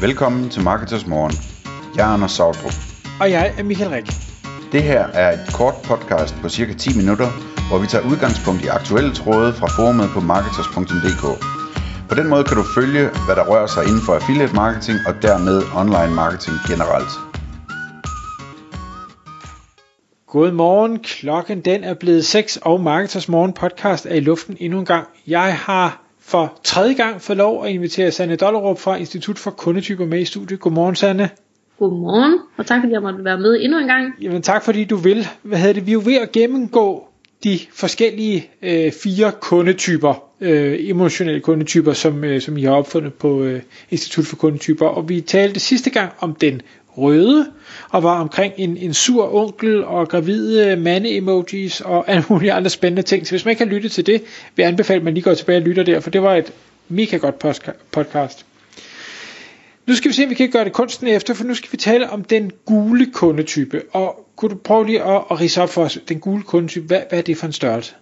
[0.00, 1.32] Velkommen til Marketers Morgen.
[1.96, 2.72] Jeg er Anders Sautrup.
[3.20, 4.06] Og jeg er Michael Rik.
[4.72, 7.28] Det her er et kort podcast på cirka 10 minutter,
[7.68, 11.24] hvor vi tager udgangspunkt i aktuelle tråde fra forumet på marketers.dk.
[12.08, 15.14] På den måde kan du følge, hvad der rører sig inden for affiliate marketing og
[15.22, 17.12] dermed online marketing generelt.
[20.26, 24.86] Godmorgen, klokken den er blevet 6, og Marketers Morgen podcast er i luften endnu en
[24.86, 25.06] gang.
[25.26, 30.06] Jeg har for tredje gang fået lov at invitere Sanne Dollerup fra Institut for Kundetyper
[30.06, 30.60] med i studiet.
[30.60, 31.30] Godmorgen, Sanne.
[31.78, 34.14] Godmorgen, og tak fordi jeg måtte være med endnu en gang.
[34.22, 35.26] Jamen tak fordi du vil.
[35.42, 35.86] Hvad hedder det?
[35.86, 37.08] Vi er jo ved at gennemgå
[37.44, 43.42] de forskellige øh, fire kundetyper, øh, emotionelle kundetyper, som, øh, som I har opfundet på
[43.42, 44.86] øh, Institut for Kundetyper.
[44.86, 46.62] Og vi talte sidste gang om den
[46.98, 47.46] røde,
[47.90, 53.02] og var omkring en, en sur onkel og gravide mande-emojis og alle mulige andre spændende
[53.02, 53.26] ting.
[53.26, 54.22] Så hvis man ikke har lyttet til det,
[54.56, 56.52] vil jeg anbefale, at man lige går tilbage og lytter der, for det var et
[56.88, 57.38] mega godt
[57.90, 58.46] podcast.
[59.86, 61.76] Nu skal vi se, om vi kan gøre det kunsten efter, for nu skal vi
[61.76, 63.82] tale om den gule kundetype.
[63.92, 67.00] Og kunne du prøve lige at, at rise op for os, den gule kundetype, hvad,
[67.08, 67.94] hvad er det for en størrelse?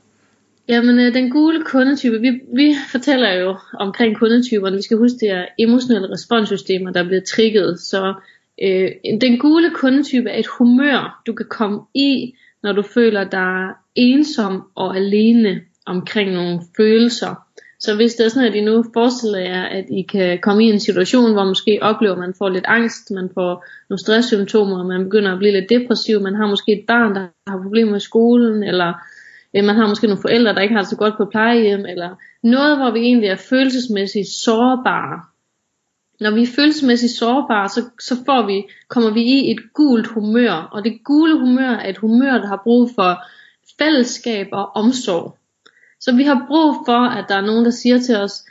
[0.68, 5.30] Jamen, øh, den gule kundetype, vi, vi fortæller jo omkring kundetyperne, vi skal huske, det
[5.30, 8.14] er emotionelle responssystemer, der bliver trigget, så
[8.62, 8.90] øh,
[9.20, 14.62] den gule kundetype er et humør, du kan komme i, når du føler dig ensom
[14.74, 17.34] og alene omkring nogle følelser.
[17.80, 20.70] Så hvis det er sådan, at I nu forestiller jer, at I kan komme i
[20.70, 25.04] en situation, hvor måske oplever, at man får lidt angst, man får nogle stresssymptomer, man
[25.04, 28.62] begynder at blive lidt depressiv, man har måske et barn, der har problemer i skolen,
[28.62, 28.92] eller
[29.56, 32.10] øh, man har måske nogle forældre, der ikke har det så godt på plejehjem, eller
[32.42, 35.20] noget, hvor vi egentlig er følelsesmæssigt sårbare.
[36.20, 40.52] Når vi er følelsesmæssigt sårbare, så, så får vi, kommer vi i et gult humør,
[40.52, 43.24] og det gule humør er et humør, der har brug for
[43.78, 45.38] fællesskab og omsorg.
[46.00, 48.44] Så vi har brug for, at der er nogen, der siger til os,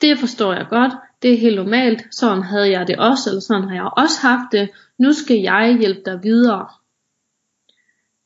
[0.00, 3.68] det forstår jeg godt, det er helt normalt, sådan havde jeg det også, eller sådan
[3.68, 6.68] har jeg også haft det, nu skal jeg hjælpe dig videre.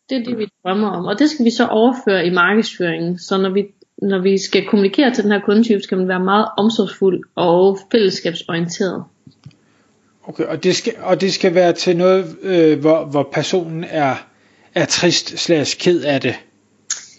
[0.09, 3.39] Det er det, vi drømmer om, og det skal vi så overføre i markedsføringen, så
[3.39, 3.67] når vi,
[4.05, 9.05] når vi skal kommunikere til den her kundetype, skal man være meget omsorgsfuld og fællesskabsorienteret.
[10.29, 14.15] Okay, og det skal, og det skal være til noget, øh, hvor, hvor personen er,
[14.75, 16.35] er trist slash ked af det,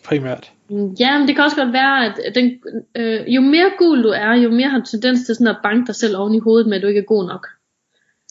[0.06, 0.52] primært.
[1.00, 2.52] Ja, men det kan også godt være, at den,
[2.96, 5.88] øh, jo mere gul du er, jo mere har du tendens til sådan at banke
[5.88, 7.48] dig selv oven i hovedet med, at du ikke er god nok.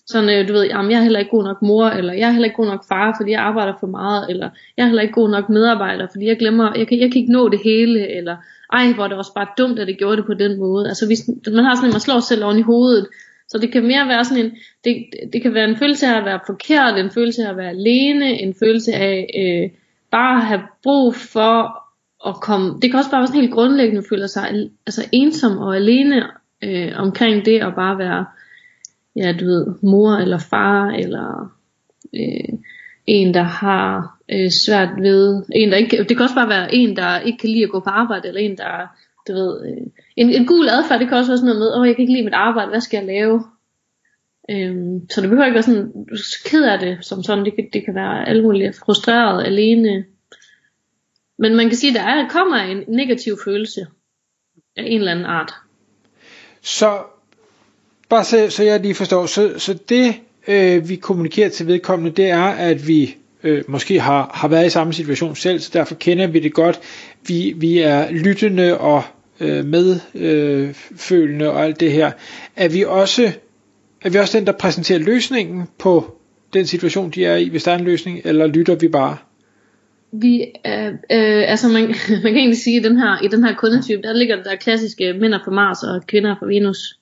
[0.06, 2.32] Sådan, øh, du ved, jamen, jeg er heller ikke god nok mor, eller jeg er
[2.32, 5.14] heller ikke god nok far, fordi jeg arbejder for meget, eller jeg er heller ikke
[5.14, 8.36] god nok medarbejder, fordi jeg glemmer, jeg kan, jeg kan ikke nå det hele, eller
[8.72, 10.88] ej, hvor det også bare dumt, at det gjorde det på den måde.
[10.88, 13.06] Altså, hvis, man har sådan, at man slår sig selv oven i hovedet,
[13.48, 14.52] så det kan mere være sådan en,
[14.84, 17.68] det, det kan være en følelse af at være forkert, en følelse af at være
[17.68, 19.78] alene, en følelse af øh,
[20.10, 21.84] bare at have brug for
[22.28, 25.76] at komme, det kan også bare være sådan helt grundlæggende føler sig altså ensom og
[25.76, 26.22] alene
[26.62, 28.26] øh, omkring det at bare være,
[29.16, 31.54] ja du ved, mor eller far eller
[32.14, 32.58] øh,
[33.06, 36.96] en der har øh, svært ved, en der ikke, det kan også bare være en
[36.96, 38.96] der ikke kan lide at gå på arbejde eller en der,
[39.28, 39.86] du ved, øh,
[40.16, 42.02] en, en gul adfærd, det kan også være sådan noget med, åh oh, jeg kan
[42.02, 43.44] ikke lide mit arbejde, hvad skal jeg lave?
[44.50, 47.54] Øhm, så det behøver ikke være sådan, du er ked af det som sådan, det
[47.54, 50.04] kan, det kan være alt muligt frustreret, alene,
[51.38, 53.86] men man kan sige, at der er, kommer en negativ følelse
[54.76, 55.52] af en eller anden art.
[56.62, 56.98] Så,
[58.08, 60.14] bare så, så jeg lige forstår, så, så det
[60.48, 64.70] øh, vi kommunikerer til vedkommende, det er, at vi øh, måske har, har været i
[64.70, 66.80] samme situation selv, så derfor kender vi det godt.
[67.26, 69.02] Vi, vi er lyttende og
[69.40, 72.12] øh, medfølende øh, og alt det her.
[72.56, 73.32] Er vi også
[74.04, 76.16] er vi også den, der præsenterer løsningen på
[76.52, 79.16] den situation, de er i, hvis der er en løsning, eller lytter vi bare?
[80.20, 81.82] vi, øh, øh, altså man,
[82.24, 85.12] man kan egentlig sige, at den her, i den her kundetype, der ligger der klassiske
[85.12, 86.98] mænd på Mars og kvinder på Venus.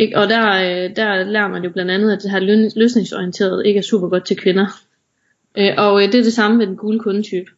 [0.00, 0.18] Ikke?
[0.18, 2.40] Og der, øh, der lærer man jo blandt andet, at det her
[2.76, 4.66] løsningsorienteret ikke er super godt til kvinder.
[5.58, 7.50] Øh, og øh, det er det samme med den gule kundetype.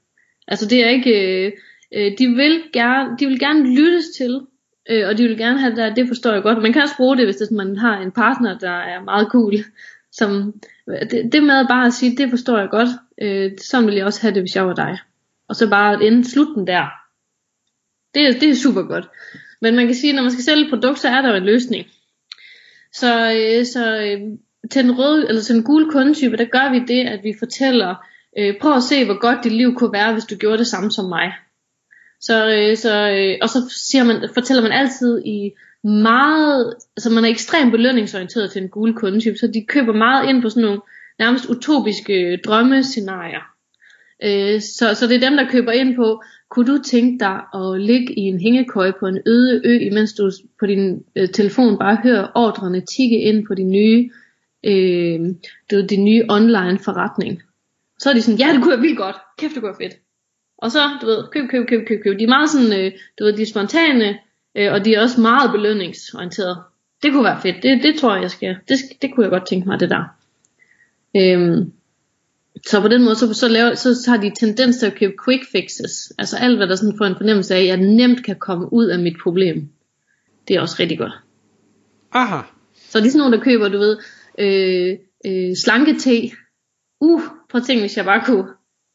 [0.48, 1.52] Altså det er ikke, øh,
[1.94, 4.40] øh, de, vil gerne, de vil gerne lyttes til,
[4.90, 6.62] øh, og de vil gerne have det, det forstår jeg godt.
[6.62, 9.54] Man kan også bruge det, hvis det, man har en partner, der er meget cool,
[10.12, 10.54] som,
[10.88, 12.88] øh, det, det med bare at sige, det forstår jeg godt,
[13.22, 14.98] øh, sådan vil jeg også have det, hvis jeg var dig.
[15.48, 16.86] Og så bare ende slutten der.
[18.14, 19.08] Det, det er super godt.
[19.60, 21.44] Men man kan sige, når man skal sælge et produkt, så er der jo en
[21.44, 21.86] løsning.
[22.92, 24.20] Så, øh, så øh,
[24.70, 27.94] til den røde, eller til den gule kundetype, der gør vi det, at vi fortæller,
[28.38, 30.90] øh, prøv at se, hvor godt dit liv kunne være, hvis du gjorde det samme
[30.90, 31.32] som mig.
[32.20, 33.58] Så, øh, så, øh, og så
[33.90, 35.50] siger man, fortæller man altid i
[35.84, 40.42] meget, altså man er ekstremt belønningsorienteret til en gule kundetype, så de køber meget ind
[40.42, 40.80] på sådan nogle
[41.18, 43.44] nærmest utopiske øh, drømmescenarier.
[44.24, 47.80] Øh, så, så det er dem, der køber ind på, kunne du tænke dig at
[47.80, 50.30] ligge i en hængekøje på en øde ø, imens du
[50.60, 54.10] på din øh, telefon bare hører ordrene tikke ind på din nye,
[54.64, 55.20] øh,
[55.70, 57.42] du, din nye online forretning?
[57.98, 59.16] Så er de sådan, ja, det kunne jeg vildt godt.
[59.38, 60.00] Kæft, det kunne være fedt.
[60.58, 62.18] Og så, du ved, køb, køb, køb, køb, køb.
[62.18, 64.18] De er meget sådan, øh, du ved, de er spontane,
[64.56, 66.62] øh, og de er også meget belønningsorienterede.
[67.02, 67.62] Det kunne være fedt.
[67.62, 68.56] Det, det tror jeg, jeg skal.
[68.68, 70.04] Det, det kunne jeg godt tænke mig, det der.
[71.16, 71.72] Øhm,
[72.66, 75.42] så på den måde, så, så, laver, så har de tendens til at købe quick
[75.52, 76.12] fixes.
[76.18, 78.86] Altså alt, hvad der sådan får en fornemmelse af, at jeg nemt kan komme ud
[78.86, 79.68] af mit problem.
[80.48, 81.12] Det er også rigtig godt.
[82.12, 82.40] Aha.
[82.74, 83.96] Så det er sådan nogle, der køber, du ved,
[84.38, 86.30] øh, øh, slanke te.
[87.00, 88.48] Uh, prøv at tænke, hvis jeg bare kunne,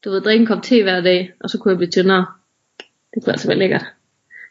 [0.06, 2.26] du ved, drikke en kop te hver dag, og så kunne jeg blive tyndere.
[3.14, 3.86] Det kunne altså være lækkert.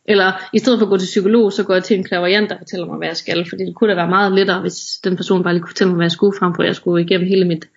[0.05, 2.59] Eller i stedet for at gå til psykolog, så går jeg til en klaverjant, der
[2.59, 3.47] fortæller mig, hvad jeg skal.
[3.49, 5.97] Fordi det kunne da være meget lettere, hvis den person bare lige kunne fortælle mig,
[5.97, 7.69] hvad jeg skulle, frem for at jeg skulle igennem hele mit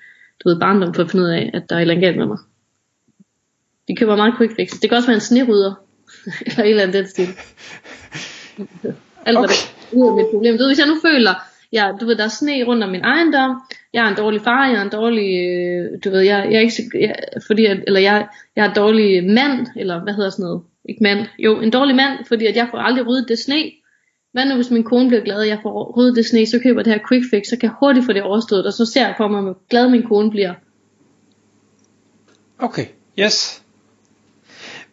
[0.44, 2.18] du ved, barndom for at finde ud af, at der er et eller andet galt
[2.18, 2.38] med mig.
[3.88, 4.72] De køber meget quick fix.
[4.82, 5.74] Det kan også være en snerydder.
[6.46, 7.28] eller et eller andet den stil.
[9.28, 9.54] Alt okay.
[9.92, 10.58] ud af mit problem.
[10.58, 11.34] Du ved, hvis jeg nu føler,
[11.74, 13.62] ja, du ved, der er sne rundt om min ejendom,
[13.94, 16.60] jeg er en dårlig far, jeg er en dårlig, øh, du ved, jeg, jeg er
[16.60, 17.16] ikke, jeg,
[17.48, 21.04] fordi, at, eller jeg, jeg er en dårlig mand, eller hvad hedder sådan noget, ikke
[21.04, 23.72] mand, jo, en dårlig mand, fordi at jeg får aldrig ryddet det sne.
[24.32, 26.84] Hvad nu hvis min kone bliver glad, og jeg får ryddet det sne, så køber
[26.84, 29.16] det her quick fix, så kan jeg hurtigt få det overstået, og så ser jeg
[29.18, 30.54] på mig, hvor glad min kone bliver.
[32.60, 32.86] Okay,
[33.20, 33.64] yes.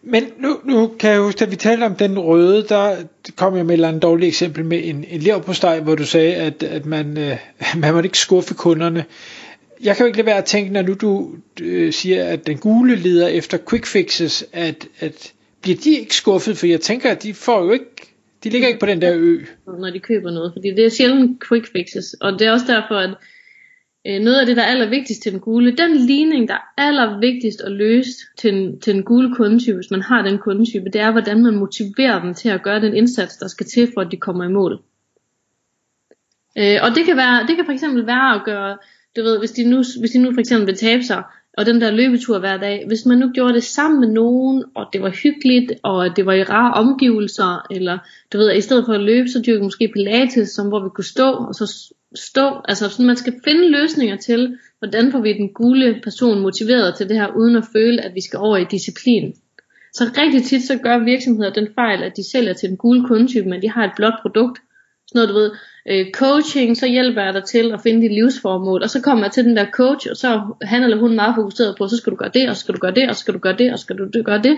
[0.03, 2.97] Men nu, nu kan jeg huske, da vi talte om den røde, der
[3.37, 6.35] kom jeg med et eller andet dårligt eksempel med en, en leverpostej, hvor du sagde,
[6.35, 7.37] at, at man, øh,
[7.81, 9.05] man måtte ikke skuffe kunderne.
[9.83, 12.59] Jeg kan jo ikke lade være at tænke, når nu du øh, siger, at den
[12.59, 17.23] gule leder efter quick fixes, at, at bliver de ikke skuffet, for jeg tænker, at
[17.23, 18.13] de får jo ikke,
[18.44, 19.38] de ligger ikke på den der ø.
[19.67, 22.94] Når de køber noget, fordi det er sjældent quick fixes, og det er også derfor,
[22.94, 23.14] at
[24.06, 27.61] øh, noget af det, der er allervigtigst til den gule, den ligning, der er allervigtigst
[27.61, 31.11] at løse til, en, til en gule kundetype, hvis man har den kundetype, det er,
[31.11, 34.17] hvordan man motiverer dem til at gøre den indsats, der skal til, for at de
[34.17, 34.82] kommer i mål.
[36.58, 38.79] Øh, og det kan, være, det kan for eksempel være at gøre,
[39.17, 41.23] du ved, hvis de nu, hvis de nu for eksempel vil tabe sig,
[41.59, 44.87] og den der løbetur hver dag, hvis man nu gjorde det sammen med nogen, og
[44.93, 47.99] det var hyggeligt, og det var i rare omgivelser, eller
[48.33, 50.89] du ved, at i stedet for at løbe, så dyrke måske pilates, som hvor vi
[50.95, 55.33] kunne stå, og så stå, altså sådan, man skal finde løsninger til, hvordan får vi
[55.33, 58.65] den gule person motiveret til det her, uden at føle, at vi skal over i
[58.71, 59.35] disciplin.
[59.93, 63.49] Så rigtig tit, så gør virksomheder den fejl, at de sælger til den gule kundetype,
[63.49, 64.61] men de har et blåt produkt,
[65.14, 65.50] sådan noget, du ved,
[65.90, 69.32] øh, coaching, så hjælper jeg dig til at finde dit livsformål, og så kommer jeg
[69.32, 72.11] til den der coach, og så han eller hun er meget fokuseret på, så skal
[72.11, 73.72] du gøre det, og så skal du gøre det, og så skal du gøre det,
[73.72, 74.56] og så skal du gøre det,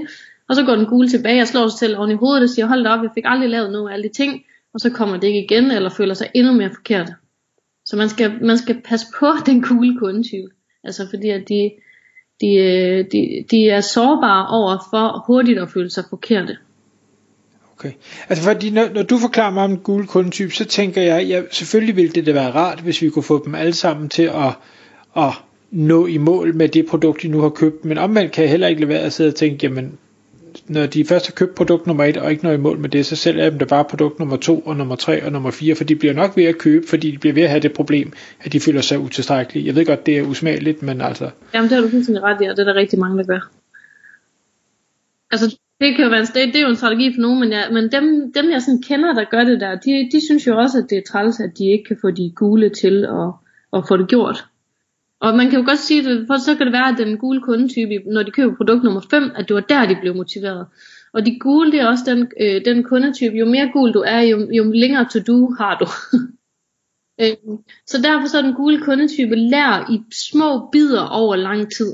[0.49, 2.67] og så går den gule tilbage og slår sig selv oven i hovedet og siger,
[2.67, 4.45] hold da op, jeg fik aldrig lavet noget af alle de ting,
[4.75, 7.13] og så kommer det ikke igen, eller føler sig endnu mere forkert.
[7.85, 10.49] Så man skal, man skal passe på den gule kundetype,
[10.85, 11.71] altså fordi at de,
[12.41, 16.57] de, øh, de, de er sårbare over for hurtigt at føle sig forkerte.
[17.79, 17.93] Okay.
[18.29, 21.43] Altså fordi når, når du forklarer mig om den gule kundetype, så tænker jeg, ja,
[21.51, 24.53] selvfølgelig ville det da være rart, hvis vi kunne få dem alle sammen til at,
[25.17, 25.33] at
[25.71, 27.85] nå i mål med det produkt, de nu har købt.
[27.85, 29.99] Men omvendt kan jeg heller ikke lade være at sidde og tænke, jamen,
[30.69, 33.07] når de først har købt produkt nummer et og ikke når i mål med det,
[33.07, 35.75] så sælger jeg dem da bare produkt nummer to og nummer tre og nummer fire,
[35.75, 38.13] for de bliver nok ved at købe, fordi de bliver ved at have det problem,
[38.41, 39.67] at de føler sig utilstrækkelige.
[39.67, 41.31] Jeg ved godt, det er usmageligt, men altså...
[41.55, 43.51] Jamen, det har du fuldstændig ret i, og det er der rigtig mange, der gør.
[45.31, 47.53] Altså, det kan jo være en, det, det er jo en strategi for nogen, men,
[47.53, 50.59] jeg, men dem, dem jeg sådan kender, der gør det der, de, de synes jo
[50.59, 53.29] også, at det er træls, at de ikke kan få de gule til at,
[53.73, 54.45] at få det gjort.
[55.21, 57.41] Og man kan jo godt sige, at for så kan det være, at den gule
[57.41, 60.67] kundetype, når de køber produkt nummer 5, at det var der, de blev motiveret.
[61.13, 64.21] Og de gule, det er også den, øh, den kundetype, jo mere gul du er,
[64.21, 65.87] jo, jo længere to do har du.
[67.23, 71.93] øh, så derfor så er den gule kundetype lær i små bidder over lang tid.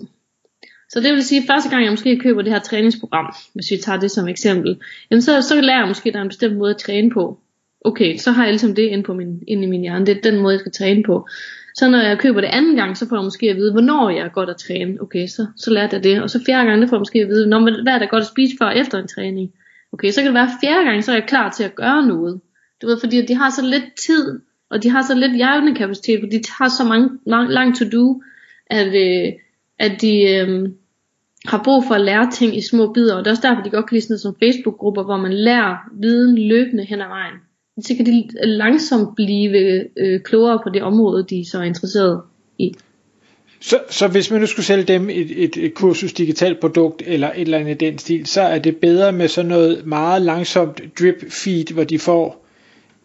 [0.93, 3.77] Så det vil sige, at første gang jeg måske køber det her træningsprogram, hvis vi
[3.77, 4.81] tager det som eksempel,
[5.11, 7.39] jamen så, så lærer jeg måske, at der er en bestemt måde at træne på.
[7.85, 10.07] Okay, så har jeg ligesom det ind, på min, ind i min hjerne.
[10.07, 11.29] Det er den måde, jeg skal træne på.
[11.75, 14.25] Så når jeg køber det anden gang, så får jeg måske at vide, hvornår jeg
[14.25, 15.03] er godt at træne.
[15.03, 16.23] Okay, så, så lærte jeg det.
[16.23, 18.21] Og så fjerde gang, det får jeg måske at vide, når, hvad er der godt
[18.21, 19.53] at spise før og efter en træning.
[19.93, 22.07] Okay, så kan det være at fjerde gang, så er jeg klar til at gøre
[22.07, 22.41] noget.
[22.83, 26.37] Du ved, fordi de har så lidt tid, og de har så lidt hjernekapacitet, fordi
[26.37, 28.23] de har så mange, lang, lang to do,
[28.67, 29.33] at, øh,
[29.79, 30.69] at de, øh,
[31.47, 33.71] har brug for at lære ting i små bidder, og det er også derfor, de
[33.71, 37.35] godt kan lide sådan noget som Facebook-grupper, hvor man lærer viden løbende hen ad vejen.
[37.81, 39.51] Så kan de langsomt blive
[39.97, 42.21] øh, klogere på det område, de så er interesseret
[42.59, 42.75] i.
[43.61, 47.29] Så, så hvis man nu skulle sælge dem et, et, et kursus digitalt produkt eller
[47.29, 50.81] et eller andet i den stil, så er det bedre med sådan noget meget langsomt
[51.01, 52.42] drip feed, hvor de får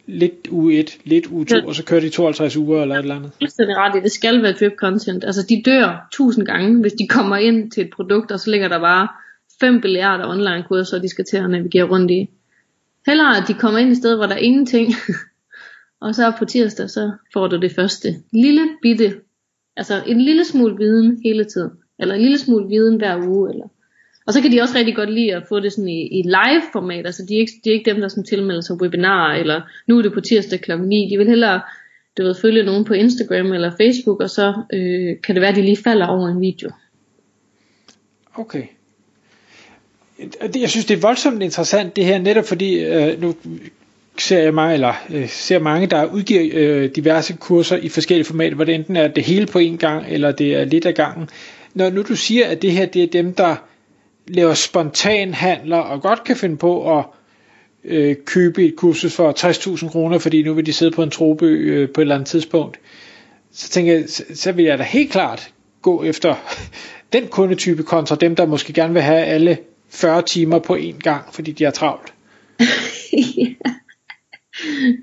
[0.07, 1.65] lidt uge 1, lidt uge 2, ja.
[1.65, 3.31] og så kører de 52 uger eller et eller andet.
[3.41, 5.23] Fuldstændig ret i, det skal være drip content.
[5.23, 8.67] Altså de dør tusind gange, hvis de kommer ind til et produkt, og så ligger
[8.67, 9.07] der bare
[9.59, 12.29] 5 milliarder online kurser, de skal til at navigere rundt i.
[13.07, 14.93] Hellere at de kommer ind i sted, hvor der er ingenting,
[16.01, 19.15] og så på tirsdag, så får du det første lille bitte,
[19.77, 23.67] altså en lille smule viden hele tiden, eller en lille smule viden hver uge, eller
[24.27, 26.63] og så kan de også rigtig godt lide at få det sådan i, i live
[26.71, 29.61] format, altså de er, ikke, de er ikke dem, der sådan tilmelder sig webinarer, eller
[29.87, 30.71] nu er det på tirsdag kl.
[30.79, 31.61] 9, de vil hellere
[32.17, 35.55] du ved, følge nogen på Instagram eller Facebook, og så øh, kan det være, at
[35.55, 36.69] de lige falder over en video.
[38.35, 38.63] Okay.
[40.55, 43.35] Jeg synes, det er voldsomt interessant det her, netop fordi øh, nu
[44.17, 48.55] ser jeg mig, eller øh, ser mange, der udgiver øh, diverse kurser i forskellige formater,
[48.55, 51.29] hvor det enten er det hele på en gang, eller det er lidt af gangen.
[51.73, 53.55] Når nu du siger, at det her det er dem, der
[54.27, 57.05] laver spontan handler og godt kan finde på at
[57.83, 59.31] øh, købe et kursus for
[59.83, 62.27] 60.000 kroner, fordi nu vil de sidde på en trobø øh, på et eller andet
[62.27, 62.79] tidspunkt,
[63.51, 66.35] så tænker jeg, så, så vil jeg da helt klart gå efter
[67.13, 69.57] den kundetype kontra dem, der måske gerne vil have alle
[69.89, 72.13] 40 timer på én gang, fordi de er travlt.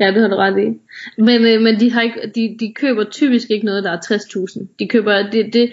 [0.00, 0.80] ja, det har du ret i.
[1.22, 4.66] Men, øh, men de, har ikke, de, de køber typisk ikke noget, der er 60.000.
[4.78, 5.72] De køber, det, det,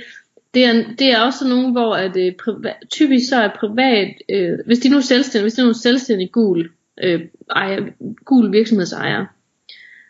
[0.53, 4.59] det er, det er også nogen, hvor at, øh, priva, typisk så er privat, øh,
[4.65, 6.69] hvis de nu er selvstændige, hvis de nu er selvstændige gul,
[7.03, 7.21] øh,
[7.55, 7.81] ejer,
[8.25, 9.25] gul virksomhedsejer,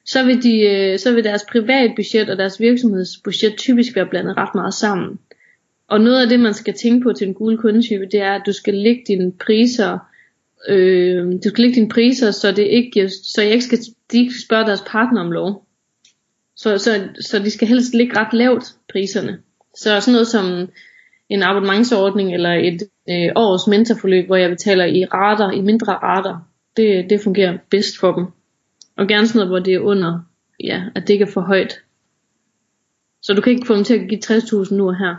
[0.05, 4.55] så vil, de, øh, så vil deres privatbudget og deres virksomhedsbudget typisk være blandet ret
[4.55, 5.19] meget sammen.
[5.87, 8.43] Og noget af det, man skal tænke på til en gul kundetype, det er, at
[8.45, 9.99] du skal lægge dine priser,
[10.69, 13.79] øh, du skal lægge dine priser, så, det ikke, så jeg ikke skal,
[14.11, 15.67] de ikke skal spørge deres partner om lov.
[16.55, 19.39] Så, så, så de skal helst ligge ret lavt, priserne.
[19.75, 20.69] Så sådan noget som
[21.29, 26.47] en abonnementsordning eller et øh, års mentorforløb, hvor jeg betaler i rater, i mindre rater,
[26.77, 28.25] det, det fungerer bedst for dem.
[28.97, 30.19] Og gerne sådan noget, hvor det er under,
[30.63, 31.73] ja, at det ikke er for højt.
[33.21, 35.15] Så du kan ikke få dem til at give 60.000 nu og her.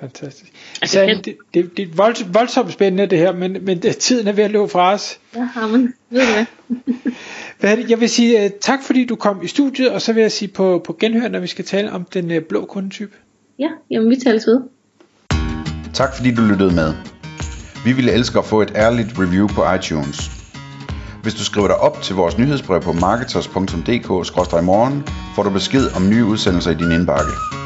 [0.00, 0.52] Fantastisk.
[0.82, 4.32] Altså, så, det, det, det er voldsomt, voldsomt spændende det her, men, men tiden er
[4.32, 5.18] ved at løbe fra os.
[5.36, 6.44] Ja, men ved du hvad?
[7.60, 7.90] hvad det?
[7.90, 10.48] Jeg vil sige uh, tak, fordi du kom i studiet, og så vil jeg sige
[10.48, 13.16] på, på genhør, når vi skal tale om den uh, blå kundetype.
[13.58, 14.60] Ja, jamen vi tales ved.
[15.94, 16.94] Tak fordi du lyttede med.
[17.84, 20.30] Vi ville elske at få et ærligt review på iTunes.
[21.22, 25.04] Hvis du skriver dig op til vores nyhedsbrev på marketers.dk-morgen,
[25.34, 27.59] får du besked om nye udsendelser i din indbakke.